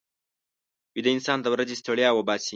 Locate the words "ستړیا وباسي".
1.81-2.49